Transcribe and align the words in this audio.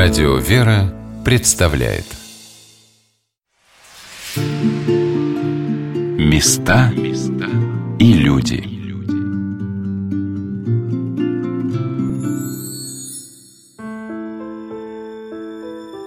Радио 0.00 0.36
«Вера» 0.36 0.94
представляет. 1.24 2.04
Места 6.16 6.92
и 7.98 8.12
люди. 8.12 8.62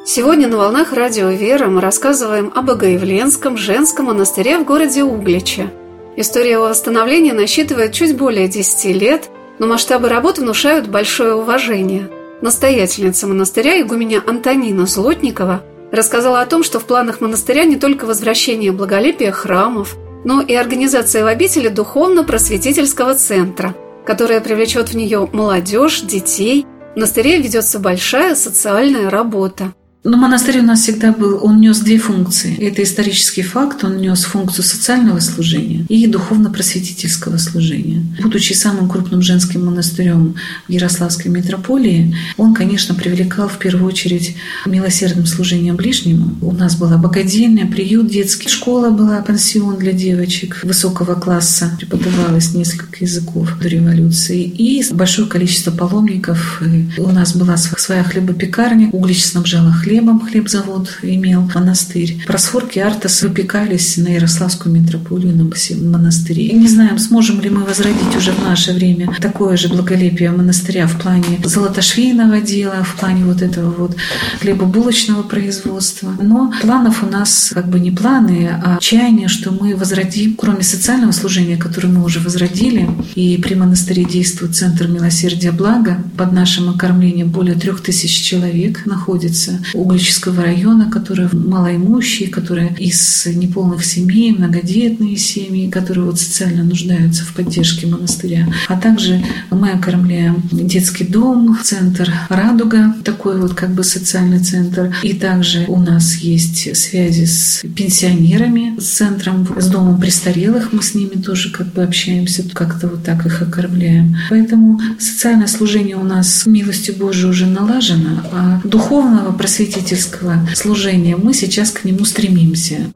Сегодня 0.06 0.48
на 0.48 0.56
волнах 0.56 0.94
радио 0.94 1.28
«Вера» 1.28 1.68
мы 1.68 1.82
рассказываем 1.82 2.54
о 2.56 2.62
Богоявленском 2.62 3.58
женском 3.58 4.06
монастыре 4.06 4.58
в 4.60 4.64
городе 4.64 5.04
Угличе. 5.04 5.70
История 6.16 6.52
его 6.52 6.70
восстановления 6.70 7.34
насчитывает 7.34 7.92
чуть 7.92 8.16
более 8.16 8.48
10 8.48 8.86
лет, 8.96 9.30
но 9.60 9.68
масштабы 9.68 10.08
работ 10.08 10.40
внушают 10.40 10.88
большое 10.88 11.36
уважение– 11.36 12.10
Настоятельница 12.42 13.28
монастыря 13.28 13.80
игуменя 13.82 14.24
Антонина 14.26 14.88
Злотникова 14.88 15.64
рассказала 15.92 16.42
о 16.42 16.46
том, 16.48 16.64
что 16.64 16.80
в 16.80 16.86
планах 16.86 17.22
монастыря 17.22 17.66
не 17.66 17.78
только 17.78 18.06
возвращение 18.06 18.72
благолепия 18.72 19.32
храмов, 19.32 19.96
но 20.26 20.42
и 20.42 20.54
организация 20.56 21.24
в 21.24 21.28
обители 21.28 21.68
духовно-просветительского 21.68 23.14
центра, 23.14 23.76
которая 24.06 24.42
привлечет 24.42 24.90
в 24.90 24.96
нее 24.96 25.30
молодежь, 25.32 26.02
детей. 26.02 26.66
В 26.94 26.96
монастыре 26.96 27.38
ведется 27.38 27.80
большая 27.80 28.36
социальная 28.36 29.10
работа. 29.10 29.74
Но 30.04 30.18
монастырь 30.18 30.62
у 30.62 30.64
нас 30.64 30.82
всегда 30.82 31.12
был, 31.12 31.40
он 31.44 31.62
нес 31.62 31.78
две 31.80 32.00
функции. 32.00 32.58
Это 32.58 32.82
исторический 32.82 33.44
факт, 33.44 33.84
он 33.84 33.98
нес 33.98 34.24
функцию 34.24 34.66
социального 34.66 35.20
служения 35.20 35.86
и 35.90 36.08
духовно-просветительского 36.08 37.38
служения. 37.38 38.04
Будучи 38.20 38.54
самым 38.54 38.90
крупным 38.90 39.22
женским 39.22 39.64
монастырем 39.64 40.34
в 40.68 40.72
Ярославской 40.72 41.30
метрополии, 41.30 42.16
он, 42.38 42.56
конечно, 42.56 42.96
привлекал 42.96 43.48
в 43.48 43.60
первую 43.60 43.86
очередь 43.86 44.36
милосердным 44.66 45.28
служением 45.28 45.76
ближнему. 45.76 46.36
У 46.42 46.52
нас 46.52 46.76
была 46.76 46.98
богадельня, 46.98 47.68
приют 47.68 48.08
детский, 48.08 48.50
школа 48.50 48.90
была, 48.90 49.22
пансион 49.22 49.78
для 49.78 49.92
девочек 49.92 50.62
высокого 50.64 51.14
класса, 51.14 51.78
преподавалось 51.78 52.56
несколько 52.56 53.06
языков 53.06 53.54
до 53.62 53.68
революции, 53.68 54.42
и 54.46 54.84
большое 54.92 55.28
количество 55.28 55.70
паломников. 55.70 56.64
У 56.98 57.12
нас 57.12 57.36
была 57.36 57.56
своя 57.56 58.04
хлебопекарня, 58.04 58.90
углич 58.90 59.24
снабжала 59.26 59.72
хлеб 59.72 59.91
хлебом 59.92 60.22
хлебзавод 60.22 61.00
имел 61.02 61.50
монастырь. 61.54 62.24
Просфорки 62.26 62.80
Артас 62.80 63.24
выпекались 63.24 63.98
на 63.98 64.08
Ярославскую 64.08 64.74
метрополию 64.74 65.36
на 65.36 65.44
монастыре. 65.90 66.46
И 66.46 66.56
не 66.56 66.70
знаем, 66.70 66.98
сможем 66.98 67.42
ли 67.42 67.50
мы 67.50 67.66
возродить 67.66 68.16
уже 68.16 68.32
в 68.32 68.42
наше 68.42 68.72
время 68.72 69.14
такое 69.20 69.58
же 69.58 69.68
благолепие 69.68 70.32
монастыря 70.32 70.88
в 70.88 70.98
плане 70.98 71.42
золотошвейного 71.44 72.40
дела, 72.40 72.84
в 72.84 72.96
плане 72.96 73.26
вот 73.26 73.42
этого 73.42 73.70
вот 73.72 73.98
хлебобулочного 74.40 75.24
производства. 75.24 76.14
Но 76.22 76.54
планов 76.62 77.04
у 77.04 77.08
нас 77.08 77.52
как 77.54 77.68
бы 77.68 77.78
не 77.82 77.92
планы, 77.92 78.50
а 78.64 78.78
чаяние, 78.80 79.28
что 79.28 79.52
мы 79.52 79.76
возродим, 79.76 80.36
кроме 80.38 80.64
социального 80.64 81.12
служения, 81.12 81.58
которое 81.58 81.90
мы 81.90 82.06
уже 82.06 82.22
возродили, 82.22 82.90
и 83.16 83.38
при 83.44 83.56
монастыре 83.56 84.06
действует 84.06 84.56
Центр 84.56 84.88
милосердия 84.88 85.52
блага, 85.52 86.02
под 86.18 86.32
нашим 86.32 86.70
окормлением 86.70 87.30
более 87.30 87.56
трех 87.56 87.82
тысяч 87.82 88.22
человек 88.22 88.86
находится. 88.86 89.60
Углического 89.82 90.44
района, 90.44 90.92
которые 90.92 91.28
малоимущие, 91.34 92.30
которые 92.30 92.76
из 92.78 93.26
неполных 93.26 93.84
семей, 93.84 94.32
многодетные 94.32 95.18
семьи, 95.18 95.72
которые 95.72 96.06
вот 96.06 96.20
социально 96.20 96.64
нуждаются 96.64 97.26
в 97.26 97.34
поддержке 97.34 97.88
монастыря. 97.88 98.48
А 98.68 98.80
также 98.80 99.24
мы 99.50 99.72
окормляем 99.72 100.44
детский 100.52 101.04
дом, 101.04 101.58
центр 101.64 102.14
«Радуга», 102.30 102.94
такой 103.04 103.42
вот 103.42 103.56
как 103.56 103.72
бы 103.72 103.84
социальный 103.84 104.40
центр. 104.40 104.96
И 105.02 105.14
также 105.14 105.66
у 105.68 105.80
нас 105.80 106.18
есть 106.18 106.78
связи 106.78 107.26
с 107.26 107.64
пенсионерами, 107.76 108.80
с 108.80 108.86
центром, 108.86 109.48
с 109.58 109.68
домом 109.68 110.00
престарелых. 110.00 110.74
Мы 110.74 110.84
с 110.84 110.94
ними 110.94 111.20
тоже 111.22 111.50
как 111.50 111.74
бы 111.74 111.82
общаемся, 111.82 112.44
как-то 112.54 112.88
вот 112.88 113.04
так 113.04 113.26
их 113.26 113.42
окормляем. 113.42 114.16
Поэтому 114.30 114.80
социальное 115.00 115.48
служение 115.48 115.96
у 115.96 116.04
нас, 116.04 116.46
милостью 116.46 116.96
Божией, 116.98 117.30
уже 117.32 117.48
налажено, 117.48 118.22
а 118.32 118.62
духовного 118.64 119.32
просветительства 119.32 119.71
просветительского 119.72 120.40
служения, 120.54 121.16
мы 121.16 121.34
сейчас 121.34 121.72
к 121.72 121.86
нему 121.86 122.04
стремимся. 122.06 122.92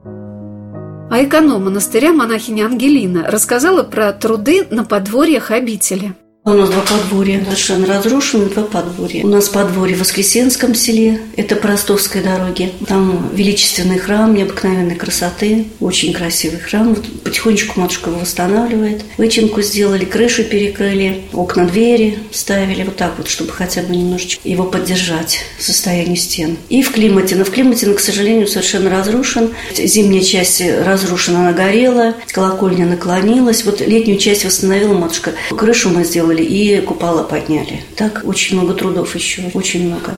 А 1.09 1.24
эконом 1.24 1.66
монастыря 1.66 2.12
монахиня 2.12 2.66
Ангелина 2.66 3.30
рассказала 3.30 3.84
про 3.84 4.12
труды 4.12 4.68
на 4.69 4.84
подворьях 4.84 5.52
обители– 5.52 6.13
у 6.51 6.53
нас 6.53 6.69
два 6.69 6.81
подворья, 6.81 7.44
совершенно 7.44 7.88
разрушены, 7.88 8.45
два 8.45 8.63
подворья. 8.63 9.23
У 9.23 9.28
нас 9.28 9.50
подворье 9.50 9.95
в 9.95 10.01
Воскресенском 10.01 10.75
селе, 10.75 11.19
это 11.38 11.56
по 11.56 11.67
Ростовской 11.67 12.22
дороге. 12.22 12.69
Там 12.88 13.31
величественный 13.33 13.97
храм 13.97 14.31
необыкновенной 14.31 14.94
красоты, 14.95 15.66
очень 15.79 16.13
красивый 16.13 16.59
храм. 16.59 16.94
Вот 16.94 17.03
потихонечку 17.23 17.79
матушка 17.79 18.11
его 18.11 18.19
восстанавливает. 18.19 19.03
Вычинку 19.17 19.63
сделали, 19.63 20.06
крышу 20.06 20.44
перекрыли, 20.44 21.23
окна, 21.33 21.66
двери 21.66 22.19
ставили, 22.31 22.83
вот 22.83 22.95
так 22.95 23.16
вот, 23.17 23.27
чтобы 23.27 23.51
хотя 23.51 23.81
бы 23.81 23.95
немножечко 23.95 24.47
его 24.47 24.66
поддержать, 24.66 25.39
состояние 25.57 26.17
стен. 26.17 26.57
И 26.69 26.83
в 26.83 26.91
климате. 26.91 27.35
Но 27.38 27.44
в 27.44 27.50
климате, 27.50 27.91
к 27.91 28.00
сожалению, 28.00 28.47
совершенно 28.47 28.91
разрушен. 28.91 29.50
Зимняя 29.75 30.22
часть 30.22 30.62
разрушена, 30.62 31.39
она 31.39 31.53
горела, 31.53 32.13
колокольня 32.31 32.85
наклонилась. 32.85 33.66
Вот 33.66 33.81
летнюю 33.81 34.19
часть 34.19 34.45
восстановила 34.45 34.94
матушка. 34.94 35.31
Крышу 35.50 35.89
мы 35.89 36.03
сделали 36.03 36.34
сделали 36.35 36.44
и 36.44 36.81
купола 36.81 37.23
подняли. 37.23 37.84
Так 37.96 38.22
очень 38.25 38.57
много 38.57 38.73
трудов 38.73 39.16
еще, 39.16 39.44
очень 39.53 39.88
много. 39.88 40.16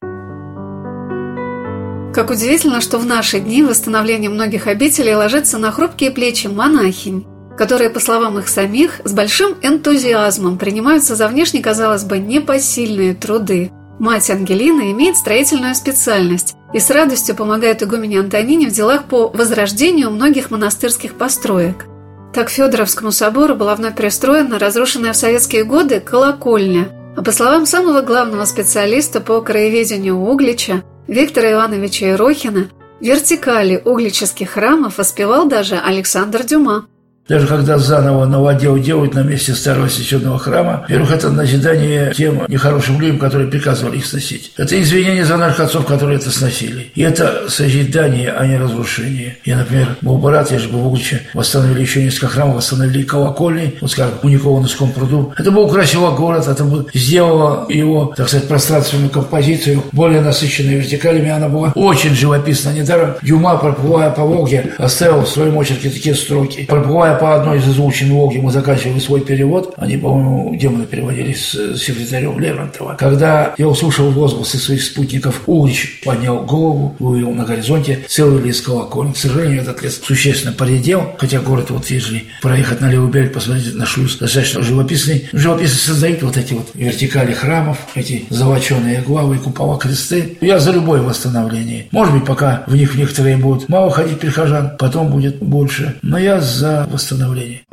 Как 2.14 2.32
удивительно, 2.32 2.82
что 2.82 2.98
в 2.98 3.06
наши 3.06 3.40
дни 3.40 3.62
восстановление 3.62 4.30
многих 4.30 4.68
обителей 4.68 5.16
ложится 5.16 5.58
на 5.60 5.72
хрупкие 5.72 6.10
плечи 6.10 6.48
монахинь, 6.48 7.26
которые, 7.58 7.92
по 7.92 8.00
словам 8.00 8.40
их 8.40 8.48
самих, 8.48 9.02
с 9.04 9.14
большим 9.14 9.56
энтузиазмом 9.62 10.58
принимаются 10.58 11.16
за 11.16 11.28
внешне, 11.28 11.62
казалось 11.62 12.04
бы, 12.04 12.18
непосильные 12.18 13.14
труды. 13.14 13.72
Мать 14.00 14.30
Ангелина 14.30 14.92
имеет 14.92 15.16
строительную 15.16 15.76
специальность 15.76 16.56
и 16.74 16.80
с 16.80 16.90
радостью 16.90 17.36
помогает 17.36 17.84
игумене 17.84 18.20
Антонине 18.20 18.68
в 18.68 18.72
делах 18.72 19.06
по 19.06 19.28
возрождению 19.28 20.12
многих 20.12 20.50
монастырских 20.50 21.14
построек– 21.14 21.86
так 22.38 22.52
Федоровскому 22.52 23.12
собору 23.12 23.56
была 23.56 23.74
вновь 23.74 23.96
пристроена 23.96 24.60
разрушенная 24.60 25.14
в 25.14 25.16
советские 25.16 25.64
годы 25.64 26.00
колокольня. 26.00 26.90
А 27.16 27.24
по 27.24 27.32
словам 27.32 27.66
самого 27.66 28.02
главного 28.02 28.46
специалиста 28.46 29.22
по 29.22 29.42
краеведению 29.42 30.20
Углича 30.20 30.84
Виктора 31.08 31.54
Ивановича 31.54 32.12
Ирохина, 32.12 32.70
вертикали 33.00 33.82
углических 33.84 34.52
храмов 34.52 35.00
воспевал 35.00 35.48
даже 35.48 35.78
Александр 35.78 36.44
Дюма. 36.44 36.86
Даже 37.28 37.48
когда 37.48 37.78
заново 37.78 38.26
новодел 38.26 38.78
делают 38.78 39.14
на 39.14 39.22
месте 39.22 39.54
старого 39.54 39.88
священного 39.88 40.40
храма, 40.40 40.82
во-первых, 40.82 41.12
это 41.12 41.30
назидание 41.30 42.14
тем 42.16 42.44
нехорошим 42.48 43.00
людям, 43.02 43.20
которые 43.20 43.50
приказывали 43.50 43.98
их 43.98 44.06
сносить. 44.06 44.52
Это 44.58 44.80
извинение 44.82 45.26
за 45.26 45.38
наших 45.38 45.62
отцов, 45.62 45.86
которые 45.86 46.20
это 46.20 46.32
сносили. 46.32 46.92
И 46.96 47.02
это 47.02 47.50
созидание, 47.50 48.32
а 48.32 48.46
не 48.46 48.58
разрушение. 48.58 49.38
Я, 49.46 49.58
например, 49.58 49.98
был 50.02 50.18
бы 50.18 50.32
рад, 50.32 50.52
я 50.52 50.60
же 50.60 50.70
был 50.70 50.90
в 50.90 50.98
восстановили 51.34 51.82
еще 51.82 52.04
несколько 52.04 52.28
храмов, 52.28 52.58
восстановили 52.58 53.04
колокольни, 53.04 53.76
вот 53.82 53.92
скажем, 53.92 54.16
у 54.24 54.30
Никола 54.30 54.62
на 54.62 54.88
пруду. 54.88 55.34
Это 55.38 55.52
был 55.52 55.70
красивый 55.70 56.16
город, 56.16 56.48
это 56.48 56.64
бы 56.64 56.88
сделало 56.94 57.70
его, 57.70 58.14
так 58.16 58.28
сказать, 58.28 58.48
пространственную 58.48 59.10
композицию 59.10 59.84
более 59.92 60.22
насыщенной 60.22 60.76
вертикалями. 60.76 61.30
Она 61.30 61.50
была 61.50 61.72
очень 61.76 62.16
живописна. 62.16 62.72
Недаром 62.72 63.16
Юма, 63.22 63.58
проплывая 63.58 64.12
по 64.12 64.24
Волге, 64.24 64.74
оставил 64.78 65.22
в 65.22 65.30
своем 65.30 65.58
очерке 65.58 65.90
такие 65.90 66.16
строки. 66.16 66.66
Проплывая 66.66 67.17
по 67.18 67.36
одной 67.36 67.58
из 67.58 67.68
изученных 67.68 68.14
Волги 68.14 68.38
мы 68.38 68.52
заканчивали 68.52 69.00
свой 69.00 69.22
перевод, 69.22 69.74
они, 69.78 69.98
по-моему, 69.98 70.56
демоны 70.56 70.86
переводили 70.86 71.34
с 71.34 71.78
секретарем 71.78 72.40
Лермонтова. 72.40 72.96
Когда 72.96 73.54
я 73.58 73.68
услышал 73.68 74.10
возгласы 74.12 74.58
своих 74.58 74.82
спутников, 74.82 75.42
Улич 75.46 76.02
поднял 76.04 76.44
голову, 76.44 76.96
увидел 77.00 77.32
на 77.32 77.46
горизонте 77.46 78.00
целый 78.08 78.44
лес 78.44 78.62
колокольни. 78.62 79.14
К 79.14 79.18
сожалению, 79.18 79.62
этот 79.62 79.84
лес 79.84 80.02
существенно 80.04 80.54
поредел, 80.54 81.16
хотя 81.18 81.40
город, 81.40 81.70
вот 81.70 81.90
если 81.90 82.26
проехать 82.42 82.82
на 82.82 82.90
левый 82.90 83.12
берег, 83.12 83.34
посмотреть 83.34 83.76
на 83.76 83.86
шлюз, 83.86 84.18
достаточно 84.18 84.62
живописный. 84.62 85.30
Живописцы 85.34 85.78
создают 85.78 86.24
вот 86.24 86.38
эти 86.38 86.54
вот 86.54 86.70
вертикали 86.74 87.34
храмов, 87.34 87.78
эти 87.96 88.26
золоченые 88.30 89.02
главы, 89.02 89.38
купола, 89.38 89.78
кресты. 89.78 90.38
Я 90.42 90.60
за 90.60 90.72
любое 90.72 91.02
восстановление. 91.02 91.88
Может 91.92 92.14
быть, 92.14 92.26
пока 92.26 92.64
в 92.68 92.76
них 92.76 92.96
некоторые 92.96 93.38
будут 93.38 93.70
мало 93.70 93.92
ходить 93.92 94.20
прихожан, 94.20 94.72
потом 94.78 95.10
будет 95.10 95.38
больше. 95.40 95.96
Но 96.02 96.18
я 96.18 96.42
за 96.42 96.88
восстановление 96.92 97.07
восстановления. 97.08 97.66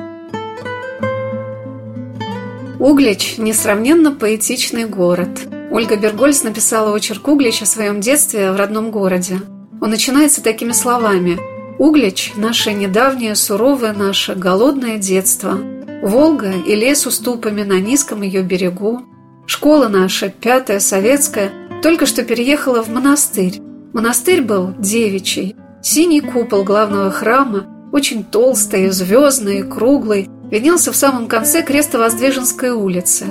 Углич– 2.79 3.37
несравненно 3.39 4.13
поэтичный 4.13 4.85
город. 4.85 5.29
Ольга 5.71 5.97
Бергольц 5.97 6.43
написала 6.43 6.95
очерк 6.95 7.27
Углич 7.27 7.63
о 7.63 7.67
своем 7.67 8.01
детстве 8.01 8.53
в 8.53 8.57
родном 8.57 8.91
городе. 8.91 9.41
Он 9.81 9.91
начинается 9.91 10.43
такими 10.43 10.73
словами 10.73 11.39
«Углич– 11.79 12.33
наше 12.37 12.73
недавнее, 12.73 13.35
суровое 13.35 13.93
наше, 13.93 14.35
голодное 14.35 14.99
детство. 14.99 15.59
Волга 16.03 16.53
и 16.67 16.75
лес 16.75 17.07
уступами 17.07 17.63
на 17.63 17.81
низком 17.81 18.23
ее 18.23 18.43
берегу. 18.43 19.03
Школа 19.47 19.89
наша, 19.89 20.29
пятая, 20.29 20.79
советская, 20.79 21.51
только 21.83 22.07
что 22.07 22.23
переехала 22.23 22.83
в 22.83 22.89
монастырь. 22.89 23.61
Монастырь 23.93 24.43
был 24.43 24.75
девичий. 24.79 25.57
Синий 25.83 26.21
купол 26.21 26.65
главного 26.65 27.11
храма, 27.11 27.74
очень 27.94 28.25
толстый, 28.25 28.91
звездный 28.91 29.62
круглый, 29.62 30.29
виднелся 30.50 30.91
в 30.91 30.96
самом 30.96 31.29
конце 31.29 31.62
Крестовоздвиженской 31.62 32.70
улицы. 32.70 33.26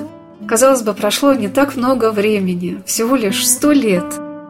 Казалось 0.47 0.83
бы, 0.83 0.93
прошло 0.93 1.33
не 1.33 1.49
так 1.49 1.75
много 1.75 2.11
времени, 2.11 2.81
всего 2.85 3.17
лишь 3.17 3.45
сто 3.45 3.73
лет. 3.73 4.05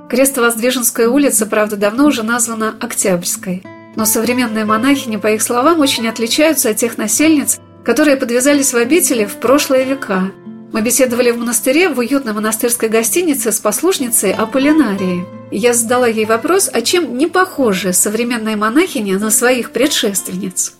Крестовоздвиженская 0.10 1.10
улица, 1.10 1.48
правда, 1.48 1.78
давно 1.78 2.06
уже 2.06 2.22
названа 2.22 2.76
Октябрьской. 2.80 3.64
Но 3.96 4.06
современные 4.06 4.66
монахини, 4.66 5.18
по 5.18 5.32
их 5.32 5.42
словам, 5.42 5.80
очень 5.80 6.08
отличаются 6.08 6.70
от 6.70 6.78
тех 6.78 7.00
насельниц, 7.00 7.60
которые 7.84 8.16
подвязались 8.16 8.72
в 8.72 8.78
обители 8.78 9.26
в 9.26 9.38
прошлые 9.38 9.84
века. 9.84 10.32
Мы 10.74 10.82
беседовали 10.82 11.30
в 11.30 11.38
монастыре 11.38 11.88
в 11.88 12.00
уютной 12.00 12.34
монастырской 12.34 12.90
гостинице 12.90 13.52
с 13.52 13.60
послушницей 13.60 14.34
Аполлинарией. 14.34 15.24
Я 15.52 15.76
задала 15.76 16.08
ей 16.08 16.26
вопрос, 16.26 16.68
а 16.74 16.82
чем 16.82 17.16
не 17.16 17.28
похожи 17.28 17.94
современные 17.94 18.56
монахини 18.56 19.14
на 19.14 19.30
своих 19.30 19.70
предшественниц 19.72 20.74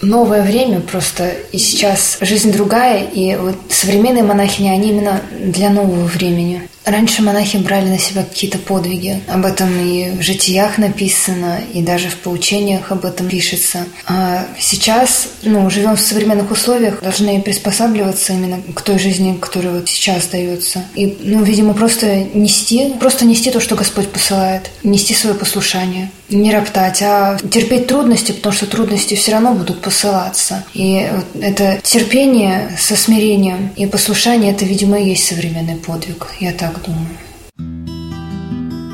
новое 0.00 0.42
время 0.42 0.80
просто, 0.80 1.30
и 1.52 1.58
сейчас 1.58 2.18
жизнь 2.20 2.52
другая, 2.52 3.04
и 3.04 3.36
вот 3.36 3.56
современные 3.68 4.24
монахини, 4.24 4.68
они 4.68 4.90
именно 4.90 5.20
для 5.38 5.70
нового 5.70 6.04
времени. 6.04 6.68
Раньше 6.84 7.22
монахи 7.22 7.58
брали 7.58 7.88
на 7.88 7.98
себя 7.98 8.24
какие-то 8.24 8.58
подвиги. 8.58 9.20
Об 9.28 9.46
этом 9.46 9.68
и 9.78 10.10
в 10.10 10.22
житиях 10.22 10.78
написано, 10.78 11.60
и 11.72 11.80
даже 11.82 12.08
в 12.08 12.16
поучениях 12.16 12.90
об 12.90 13.04
этом 13.04 13.28
пишется. 13.28 13.86
А 14.06 14.46
сейчас, 14.58 15.28
ну, 15.42 15.70
живем 15.70 15.96
в 15.96 16.00
современных 16.00 16.50
условиях, 16.50 17.00
должны 17.00 17.40
приспосабливаться 17.40 18.32
именно 18.32 18.60
к 18.74 18.82
той 18.82 18.98
жизни, 18.98 19.36
которая 19.40 19.74
вот 19.74 19.88
сейчас 19.88 20.26
дается. 20.26 20.84
И, 20.94 21.18
ну, 21.20 21.42
видимо, 21.44 21.74
просто 21.74 22.26
нести, 22.34 22.94
просто 22.98 23.24
нести 23.24 23.50
то, 23.50 23.60
что 23.60 23.76
Господь 23.76 24.08
посылает, 24.08 24.70
нести 24.82 25.14
свое 25.14 25.36
послушание. 25.36 26.10
Не 26.28 26.52
роптать, 26.52 27.02
а 27.02 27.36
терпеть 27.50 27.86
трудности, 27.86 28.32
потому 28.32 28.54
что 28.54 28.66
трудности 28.66 29.14
все 29.14 29.32
равно 29.32 29.52
будут 29.52 29.82
посылаться. 29.82 30.64
И 30.72 31.06
вот 31.12 31.42
это 31.42 31.78
терпение 31.82 32.74
со 32.78 32.96
смирением 32.96 33.70
и 33.76 33.86
послушание, 33.86 34.52
это, 34.52 34.64
видимо, 34.64 34.98
и 34.98 35.10
есть 35.10 35.26
современный 35.26 35.76
подвиг. 35.76 36.28
Я 36.40 36.52
так 36.52 36.71
так 36.72 36.82
думаю. 36.84 37.08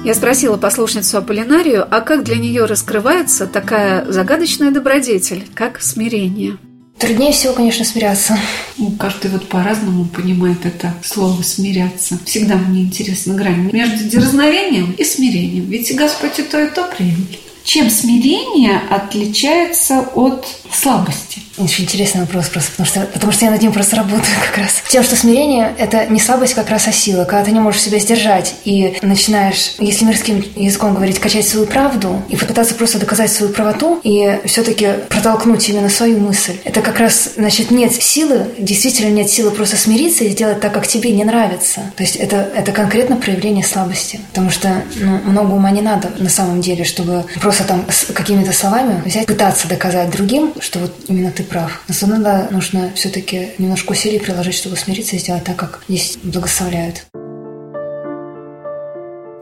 Я 0.05 0.15
спросила 0.15 0.57
послушницу 0.57 1.19
Аполлинарию, 1.19 1.87
а 1.91 2.01
как 2.01 2.25
для 2.25 2.37
нее 2.37 2.65
раскрывается 2.65 3.47
такая 3.47 4.11
загадочная 4.11 4.71
добродетель, 4.71 5.45
как 5.55 5.83
смирение? 5.83 6.57
Труднее 6.99 7.33
всего, 7.33 7.53
конечно, 7.53 7.85
смиряться. 7.85 8.37
Ну, 8.77 8.91
каждый 8.93 9.31
вот 9.31 9.49
по-разному 9.49 10.07
понимает 10.07 10.67
это 10.67 10.95
слово 11.03 11.43
«смиряться». 11.43 12.19
Всегда 12.25 12.57
мне 12.57 12.83
интересна 12.83 13.35
грань 13.35 13.71
между 13.73 14.05
дерзновением 14.05 14.93
и 14.93 15.05
смирением. 15.05 15.67
Ведь 15.67 15.95
Господь 15.95 16.39
и 16.41 16.43
то, 16.43 16.61
и 16.61 16.69
то 16.69 16.85
принял. 16.85 17.27
Чем 17.63 17.91
смирение 17.91 18.81
отличается 18.91 20.01
от 20.15 20.47
слабости? 20.73 21.43
Очень 21.59 21.85
интересный 21.85 22.21
вопрос 22.23 22.49
просто, 22.49 22.71
потому 22.71 22.87
что, 22.87 23.01
потому 23.13 23.33
что 23.33 23.45
я 23.45 23.51
над 23.51 23.63
ним 23.63 23.73
просто 23.73 23.97
работаю 23.97 24.37
как 24.47 24.59
раз. 24.59 24.83
Тем, 24.89 25.03
что 25.03 25.17
смирение– 25.17 25.73
это 25.79 26.07
не 26.07 26.21
слабость 26.21 26.55
как 26.55 26.71
раз, 26.71 26.87
а 26.87 26.93
сила. 26.93 27.25
Когда 27.25 27.45
ты 27.45 27.53
не 27.53 27.61
можешь 27.61 27.83
себя 27.83 27.99
сдержать 27.99 28.55
и 28.65 28.99
начинаешь, 29.03 29.75
если 29.79 30.05
мирским 30.05 30.45
языком 30.57 30.95
говорить, 30.95 31.19
качать 31.19 31.47
свою 31.47 31.67
правду 31.67 32.23
и 32.29 32.37
попытаться 32.37 32.75
просто 32.75 32.99
доказать 32.99 33.33
свою 33.33 33.53
правоту 33.53 34.01
и 34.05 34.39
все-таки 34.45 34.89
протолкнуть 35.09 35.69
именно 35.69 35.89
свою 35.89 36.19
мысль. 36.21 36.55
Это 36.65 36.81
как 36.81 36.99
раз, 36.99 37.31
значит, 37.37 37.71
нет 37.71 37.93
силы, 37.93 38.47
действительно 38.59 39.11
нет 39.11 39.29
силы 39.29 39.51
просто 39.51 39.77
смириться 39.77 40.25
и 40.25 40.31
сделать 40.31 40.61
так, 40.61 40.73
как 40.73 40.87
тебе 40.87 41.11
не 41.11 41.25
нравится. 41.25 41.81
То 41.97 42.03
есть 42.03 42.17
это, 42.17 42.49
это 42.55 42.73
конкретно 42.73 43.17
проявление 43.17 43.65
слабости. 43.65 44.21
Потому 44.29 44.51
что 44.51 44.83
ну, 44.97 45.19
много 45.25 45.53
ума 45.55 45.71
не 45.71 45.83
надо 45.83 46.11
на 46.19 46.29
самом 46.29 46.61
деле, 46.61 46.85
чтобы 46.85 47.25
просто 47.41 47.65
там 47.65 47.85
с 47.89 48.13
какими-то 48.13 48.53
словами 48.53 49.03
взять, 49.05 49.27
пытаться 49.27 49.67
доказать 49.67 50.11
другим, 50.11 50.53
что 50.61 50.79
вот 50.79 50.95
именно 51.09 51.31
ты 51.31 51.43
прав. 51.49 51.83
Но 51.89 52.09
иногда 52.09 52.49
нужно 52.51 52.93
все-таки 52.95 53.51
немножко 53.59 53.93
усилий 53.93 54.19
приложить, 54.19 54.55
чтобы 54.55 54.77
смириться 54.77 55.17
и 55.17 55.19
сделать 55.19 55.45
так, 55.45 55.57
как 55.57 55.81
здесь 55.89 56.19
благословляют. 56.23 57.07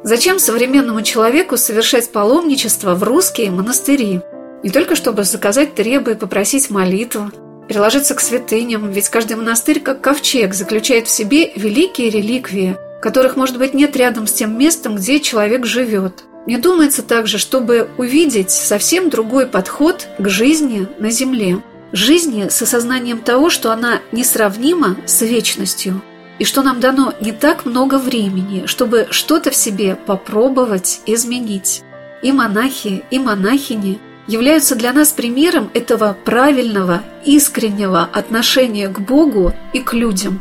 Зачем 0.03 0.38
современному 0.38 1.03
человеку 1.03 1.56
совершать 1.56 2.12
паломничество 2.12 2.94
в 2.94 3.03
русские 3.03 3.50
монастыри? 3.50 4.20
Не 4.62 4.70
только 4.70 4.94
чтобы 4.94 5.25
заказать 5.25 5.75
требы 5.75 6.12
и 6.12 6.14
попросить 6.14 6.70
молитву, 6.70 7.31
приложиться 7.69 8.14
к 8.14 8.20
святыням, 8.20 8.91
ведь 8.93 9.09
каждый 9.09 9.37
монастырь, 9.37 9.81
как 9.81 10.00
ковчег, 10.00 10.55
заключает 10.55 11.09
в 11.09 11.11
себе 11.11 11.50
великие 11.56 12.11
реликвии, 12.11 12.76
которых, 13.02 13.37
может 13.37 13.59
быть, 13.59 13.75
нет 13.75 13.97
рядом 13.97 14.29
с 14.29 14.32
тем 14.32 14.56
местом, 14.56 14.94
где 14.94 15.19
человек 15.19 15.67
живет. 15.67 16.23
Мне 16.47 16.59
думается 16.59 17.02
также, 17.02 17.38
чтобы 17.38 17.88
увидеть 17.99 18.52
совсем 18.52 19.11
другой 19.11 19.47
подход 19.47 20.06
к 20.19 20.29
жизни 20.29 20.87
на 21.00 21.11
Земле– 21.11 21.61
жизни 21.93 22.49
с 22.49 22.61
осознанием 22.62 23.19
того, 23.19 23.50
что 23.50 23.73
она 23.73 24.00
несравнима 24.12 24.97
с 25.06 25.23
вечностью, 25.23 26.03
и 26.38 26.44
что 26.44 26.62
нам 26.62 26.81
дано 26.81 27.15
не 27.21 27.33
так 27.33 27.65
много 27.65 27.99
времени, 27.99 28.67
чтобы 28.67 29.09
что-то 29.11 29.50
в 29.50 29.56
себе 29.56 29.94
попробовать 29.94 31.00
изменить. 31.06 31.83
И 32.23 32.33
монахи, 32.33 33.05
и 33.11 33.19
монахини 33.19 33.99
являются 34.27 34.75
для 34.75 34.93
нас 34.93 35.12
примером 35.12 35.71
этого 35.73 36.17
правильного, 36.25 37.03
искреннего 37.25 38.03
отношения 38.03 38.88
к 38.88 39.00
Богу 39.00 39.55
и 39.73 39.81
к 39.81 39.94
людям. 39.94 40.41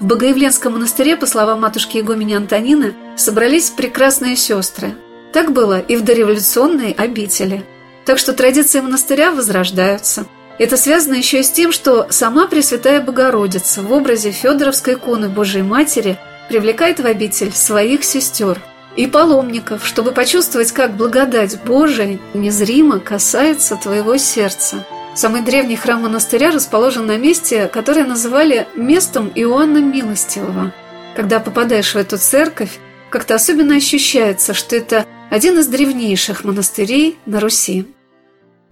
В 0.00 0.06
Богоявленском 0.06 0.74
монастыре, 0.74 1.16
по 1.16 1.26
словам 1.26 1.60
матушки 1.60 1.98
Игумени 1.98 2.34
Антонины, 2.34 2.94
собрались 3.16 3.70
прекрасные 3.70 4.36
сестры. 4.36 4.94
Так 5.32 5.52
было 5.52 5.80
и 5.80 5.96
в 5.96 6.04
дореволюционной 6.04 6.92
обители. 6.92 7.64
Так 8.04 8.18
что 8.18 8.34
традиции 8.34 8.80
монастыря 8.80 9.32
возрождаются– 9.32 10.26
это 10.58 10.76
связано 10.76 11.14
еще 11.14 11.40
и 11.40 11.42
с 11.42 11.50
тем, 11.50 11.72
что 11.72 12.06
сама 12.10 12.46
Пресвятая 12.46 13.00
Богородица 13.00 13.82
в 13.82 13.92
образе 13.92 14.30
Федоровской 14.30 14.94
иконы 14.94 15.28
Божией 15.28 15.62
Матери 15.62 16.18
привлекает 16.48 17.00
в 17.00 17.06
обитель 17.06 17.52
своих 17.52 18.04
сестер 18.04 18.60
и 18.96 19.06
паломников, 19.06 19.84
чтобы 19.86 20.12
почувствовать, 20.12 20.70
как 20.70 20.96
благодать 20.96 21.60
Божия 21.62 22.18
незримо 22.32 23.00
касается 23.00 23.76
твоего 23.76 24.16
сердца. 24.16 24.86
Самый 25.14 25.42
древний 25.42 25.76
храм 25.76 26.02
монастыря 26.02 26.50
расположен 26.50 27.06
на 27.06 27.16
месте, 27.16 27.68
которое 27.68 28.04
называли 28.04 28.66
местом 28.74 29.30
Иоанна 29.34 29.78
Милостивого. 29.78 30.72
Когда 31.16 31.40
попадаешь 31.40 31.94
в 31.94 31.98
эту 31.98 32.18
церковь, 32.18 32.78
как-то 33.10 33.36
особенно 33.36 33.76
ощущается, 33.76 34.54
что 34.54 34.74
это 34.74 35.06
один 35.30 35.58
из 35.58 35.66
древнейших 35.68 36.44
монастырей 36.44 37.16
на 37.26 37.40
Руси. 37.40 37.86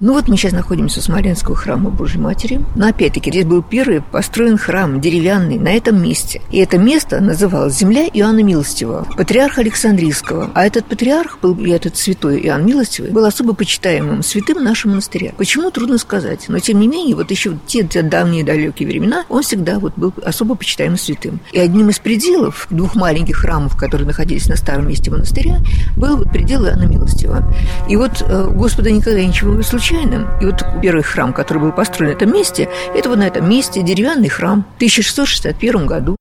Ну 0.04 0.14
вот 0.14 0.26
мы 0.26 0.36
сейчас 0.36 0.50
находимся 0.50 0.98
у 0.98 1.02
Смоленского 1.04 1.54
храма 1.54 1.88
Божьей 1.88 2.20
Матери. 2.20 2.60
Но 2.74 2.88
опять-таки 2.88 3.30
здесь 3.30 3.44
был 3.44 3.62
первый 3.62 4.00
построен 4.00 4.58
храм 4.58 5.00
деревянный 5.00 5.60
на 5.60 5.68
этом 5.68 6.02
месте. 6.02 6.42
И 6.50 6.58
это 6.58 6.76
место 6.76 7.20
называлось 7.20 7.78
«Земля 7.78 8.08
Иоанна 8.12 8.42
Милостивого», 8.42 9.06
патриарха 9.16 9.60
Александрийского. 9.60 10.50
А 10.54 10.66
этот 10.66 10.86
патриарх, 10.86 11.38
был, 11.40 11.54
и 11.54 11.70
этот 11.70 11.96
святой 11.96 12.40
Иоанн 12.40 12.66
Милостивый, 12.66 13.12
был 13.12 13.24
особо 13.24 13.54
почитаемым 13.54 14.24
святым 14.24 14.64
нашего 14.64 14.90
монастыря. 14.90 15.34
Почему, 15.36 15.70
трудно 15.70 15.98
сказать. 15.98 16.46
Но, 16.48 16.58
тем 16.58 16.80
не 16.80 16.88
менее, 16.88 17.14
вот 17.14 17.30
еще 17.30 17.50
в 17.50 17.60
те, 17.64 17.86
те 17.86 18.02
давние 18.02 18.42
далекие 18.42 18.88
времена 18.88 19.24
он 19.28 19.44
всегда 19.44 19.78
вот 19.78 19.92
был 19.94 20.12
особо 20.24 20.56
почитаемым 20.56 20.98
святым. 20.98 21.38
И 21.52 21.60
одним 21.60 21.90
из 21.90 22.00
пределов 22.00 22.66
двух 22.70 22.96
маленьких 22.96 23.36
храмов, 23.36 23.76
которые 23.76 24.08
находились 24.08 24.48
на 24.48 24.56
старом 24.56 24.88
месте 24.88 25.12
монастыря, 25.12 25.60
был 25.96 26.24
предел 26.24 26.66
Иоанна 26.66 26.86
Милостивого. 26.86 27.54
И 27.88 27.94
вот 27.94 28.20
э, 28.20 28.48
Господа 28.52 28.90
никогда 28.90 29.22
ничего 29.22 29.54
не 29.54 29.62
случилось, 29.62 29.91
случайным. 29.92 30.28
И 30.40 30.46
вот 30.46 30.64
первый 30.80 31.02
храм, 31.02 31.32
который 31.32 31.58
был 31.58 31.72
построен 31.72 32.10
на 32.10 32.16
этом 32.16 32.32
месте, 32.32 32.68
это 32.94 33.08
вот 33.08 33.18
на 33.18 33.26
этом 33.26 33.48
месте 33.48 33.82
деревянный 33.82 34.28
храм 34.28 34.64
в 34.74 34.76
1661 34.76 35.86
году. 35.86 36.16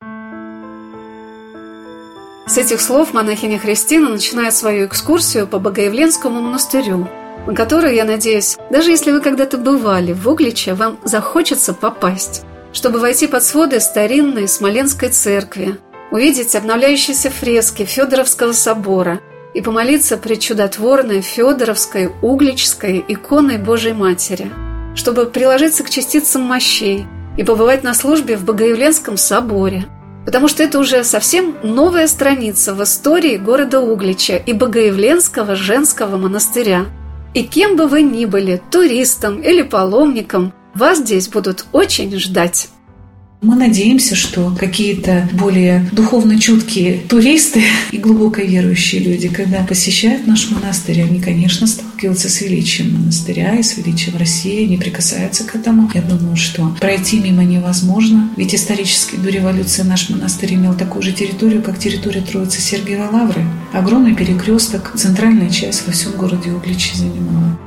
С 2.47 2.57
этих 2.57 2.81
слов 2.81 3.13
монахиня 3.13 3.59
Христина 3.59 4.09
начинает 4.09 4.53
свою 4.53 4.87
экскурсию 4.87 5.47
по 5.47 5.57
Богоявленскому 5.57 6.41
монастырю, 6.41 7.07
на 7.47 7.53
которую, 7.55 7.95
я 7.95 8.03
надеюсь, 8.03 8.57
даже 8.69 8.91
если 8.91 9.11
вы 9.11 9.21
когда-то 9.21 9.57
бывали 9.57 10.11
в 10.11 10.27
Угличе, 10.27 10.73
вам 10.73 10.97
захочется 11.03 11.73
попасть, 11.73 12.43
чтобы 12.73 12.99
войти 12.99 13.27
под 13.27 13.43
своды 13.43 13.79
старинной 13.79 14.49
Смоленской 14.49 15.09
церкви, 15.09 15.77
увидеть 16.11 16.55
обновляющиеся 16.55 17.29
фрески 17.29 17.85
Федоровского 17.85 18.51
собора– 18.51 19.21
и 19.53 19.61
помолиться 19.61 20.17
при 20.17 20.35
чудотворной 20.35 21.21
Федоровской 21.21 22.09
Угличской 22.21 23.03
иконой 23.07 23.57
Божьей 23.57 23.93
Матери, 23.93 24.51
чтобы 24.95 25.25
приложиться 25.25 25.83
к 25.83 25.89
частицам 25.89 26.41
мощей 26.43 27.05
и 27.37 27.43
побывать 27.43 27.83
на 27.83 27.93
службе 27.93 28.37
в 28.37 28.45
Богоявленском 28.45 29.17
соборе, 29.17 29.85
потому 30.25 30.47
что 30.47 30.63
это 30.63 30.79
уже 30.79 31.03
совсем 31.03 31.55
новая 31.63 32.07
страница 32.07 32.73
в 32.73 32.83
истории 32.83 33.37
города 33.37 33.79
Углича 33.81 34.37
и 34.37 34.53
Богоявленского 34.53 35.55
женского 35.55 36.17
монастыря. 36.17 36.85
И 37.33 37.43
кем 37.43 37.77
бы 37.77 37.87
вы 37.87 38.01
ни 38.01 38.25
были, 38.25 38.61
туристом 38.71 39.41
или 39.41 39.61
паломником, 39.61 40.53
вас 40.73 40.99
здесь 40.99 41.29
будут 41.29 41.65
очень 41.71 42.17
ждать. 42.17 42.69
Мы 43.41 43.55
надеемся, 43.55 44.15
что 44.15 44.55
какие-то 44.55 45.27
более 45.33 45.89
духовно 45.91 46.39
чуткие 46.39 46.99
туристы 47.09 47.63
и 47.91 47.97
глубоко 47.97 48.41
верующие 48.41 49.01
люди, 49.01 49.29
когда 49.29 49.63
посещают 49.63 50.27
наш 50.27 50.51
монастырь, 50.51 51.01
они, 51.01 51.19
конечно, 51.19 51.65
сталкиваются 51.65 52.29
с 52.29 52.39
величием 52.41 52.93
монастыря 52.93 53.55
и 53.55 53.63
с 53.63 53.77
величием 53.77 54.17
России, 54.17 54.67
не 54.67 54.77
прикасаются 54.77 55.43
к 55.43 55.55
этому. 55.55 55.89
Я 55.95 56.03
думаю, 56.03 56.35
что 56.35 56.77
пройти 56.79 57.17
мимо 57.17 57.43
невозможно, 57.43 58.29
ведь 58.37 58.53
исторически 58.53 59.15
до 59.15 59.29
революции 59.31 59.81
наш 59.81 60.09
монастырь 60.09 60.53
имел 60.53 60.75
такую 60.75 61.01
же 61.01 61.11
территорию, 61.11 61.63
как 61.63 61.79
территория 61.79 62.21
Троицы 62.21 62.61
Сергиевой 62.61 63.07
Лавры. 63.07 63.43
Огромный 63.73 64.13
перекресток, 64.13 64.93
центральная 64.95 65.49
часть 65.49 65.87
во 65.87 65.93
всем 65.93 66.11
городе 66.11 66.51
Угличи 66.51 66.95
занимала. 66.95 67.57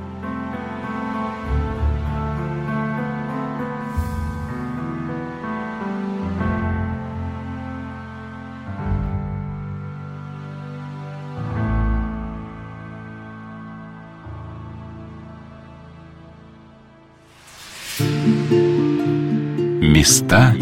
Места 19.95 20.53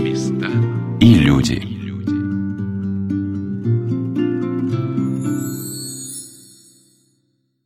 и 1.01 1.15
люди. 1.15 1.72